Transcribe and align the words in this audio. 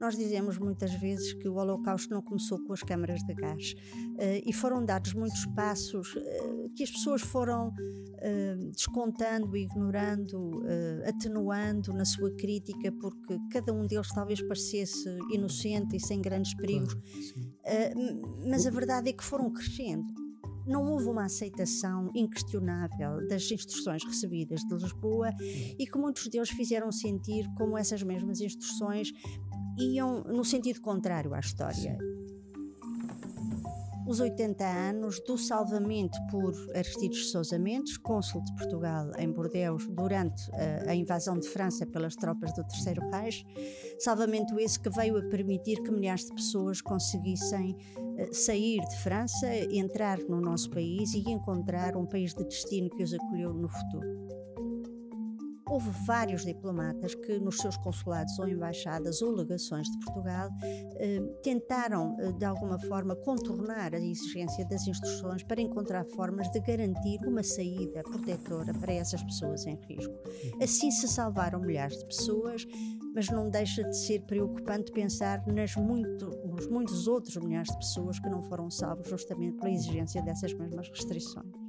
Nós 0.00 0.16
dizemos 0.16 0.58
muitas 0.58 0.92
vezes 0.94 1.32
que 1.32 1.48
o 1.48 1.56
Holocausto 1.56 2.14
não 2.14 2.22
começou 2.22 2.62
com 2.64 2.72
as 2.72 2.82
câmaras 2.82 3.20
de 3.24 3.34
gás 3.34 3.72
uh, 3.72 4.42
e 4.46 4.52
foram 4.52 4.84
dados 4.84 5.12
muitos 5.12 5.44
passos 5.46 6.14
uh, 6.14 6.68
que 6.76 6.84
as 6.84 6.90
pessoas 6.90 7.20
foram 7.20 7.68
uh, 7.68 8.70
descontando, 8.72 9.56
ignorando, 9.56 10.62
atenuando 11.04 11.92
na 11.92 12.04
sua 12.04 12.30
crítica, 12.36 12.92
porque 12.92 13.38
cada 13.50 13.72
um 13.72 13.86
deles 13.86 14.08
talvez 14.14 14.40
parecesse 14.42 15.08
inocente 15.32 15.96
e 15.96 16.00
sem 16.00 16.20
grandes 16.20 16.54
perigos, 16.54 16.94
claro, 16.94 18.22
mas 18.48 18.66
a 18.66 18.70
verdade 18.70 19.10
é 19.10 19.12
que 19.12 19.24
foram 19.24 19.52
crescendo. 19.52 20.06
Não 20.68 20.84
houve 20.84 21.06
uma 21.06 21.24
aceitação 21.24 22.10
inquestionável 22.14 23.26
das 23.26 23.50
instruções 23.50 24.04
recebidas 24.04 24.60
de 24.60 24.74
Lisboa 24.74 25.30
e 25.78 25.86
que 25.86 25.98
muitos 25.98 26.28
deles 26.28 26.50
fizeram 26.50 26.92
sentir 26.92 27.48
como 27.56 27.78
essas 27.78 28.02
mesmas 28.02 28.42
instruções 28.42 29.10
iam 29.78 30.22
no 30.24 30.44
sentido 30.44 30.80
contrário 30.80 31.34
à 31.34 31.40
história. 31.40 31.98
Os 34.08 34.20
80 34.20 34.64
anos 34.64 35.20
do 35.20 35.36
salvamento 35.36 36.18
por 36.30 36.54
Aristides 36.74 37.30
Sousa 37.30 37.58
Mendes, 37.58 37.98
cônsul 37.98 38.42
de 38.42 38.54
Portugal 38.54 39.10
em 39.18 39.30
Bordeaux 39.30 39.86
durante 39.90 40.50
a, 40.52 40.92
a 40.92 40.94
invasão 40.94 41.38
de 41.38 41.46
França 41.46 41.84
pelas 41.84 42.16
tropas 42.16 42.54
do 42.54 42.64
Terceiro 42.64 43.02
Reich, 43.10 43.44
salvamento 43.98 44.58
esse 44.58 44.80
que 44.80 44.88
veio 44.88 45.18
a 45.18 45.28
permitir 45.28 45.82
que 45.82 45.90
milhares 45.90 46.24
de 46.24 46.34
pessoas 46.34 46.80
conseguissem 46.80 47.76
uh, 47.98 48.34
sair 48.34 48.80
de 48.80 48.96
França, 48.96 49.46
entrar 49.70 50.18
no 50.20 50.40
nosso 50.40 50.70
país 50.70 51.12
e 51.12 51.18
encontrar 51.30 51.94
um 51.94 52.06
país 52.06 52.32
de 52.32 52.44
destino 52.44 52.88
que 52.88 53.02
os 53.02 53.12
acolheu 53.12 53.52
no 53.52 53.68
futuro. 53.68 54.37
Houve 55.70 55.90
vários 56.06 56.44
diplomatas 56.44 57.14
que, 57.14 57.38
nos 57.38 57.58
seus 57.58 57.76
consulados 57.76 58.38
ou 58.38 58.48
embaixadas 58.48 59.20
ou 59.20 59.32
legações 59.32 59.86
de 59.88 59.98
Portugal, 60.04 60.48
eh, 60.96 61.20
tentaram, 61.42 62.16
eh, 62.20 62.32
de 62.32 62.44
alguma 62.44 62.78
forma, 62.80 63.14
contornar 63.16 63.94
a 63.94 64.00
exigência 64.00 64.66
das 64.66 64.86
instruções 64.86 65.42
para 65.42 65.60
encontrar 65.60 66.04
formas 66.16 66.48
de 66.50 66.60
garantir 66.60 67.18
uma 67.26 67.42
saída 67.42 68.02
protetora 68.02 68.72
para 68.74 68.92
essas 68.92 69.22
pessoas 69.22 69.66
em 69.66 69.76
risco. 69.88 70.14
Assim 70.62 70.90
se 70.90 71.06
salvaram 71.06 71.60
milhares 71.60 71.98
de 71.98 72.06
pessoas, 72.06 72.64
mas 73.14 73.28
não 73.28 73.50
deixa 73.50 73.82
de 73.82 73.96
ser 73.96 74.20
preocupante 74.22 74.90
pensar 74.92 75.46
nas 75.46 75.74
muito, 75.76 76.30
nos 76.46 76.66
muitos 76.68 77.06
outros 77.06 77.36
milhares 77.36 77.70
de 77.70 77.78
pessoas 77.78 78.18
que 78.18 78.28
não 78.28 78.42
foram 78.42 78.70
salvos 78.70 79.08
justamente 79.08 79.56
pela 79.56 79.70
exigência 79.70 80.22
dessas 80.22 80.54
mesmas 80.54 80.88
restrições. 80.88 81.67